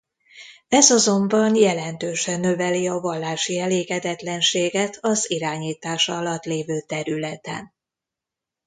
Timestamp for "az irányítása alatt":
5.01-6.43